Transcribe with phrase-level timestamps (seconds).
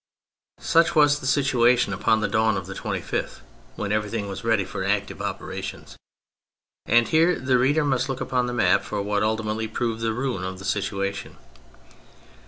[0.59, 3.41] Such was the situation upon the dawn of the 25th,
[3.75, 5.95] when everything was ready for active operations.
[6.87, 10.43] And here the reader must look upon the map for what ultimately proved the ruin
[10.43, 11.37] of the situation.